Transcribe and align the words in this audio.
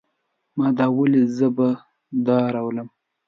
ما 0.57 0.67
دا 0.77 0.85
وليده. 0.97 1.29
زه 1.37 1.47
به 1.55 1.67
دا 2.25 2.37
راولم. 2.53 2.87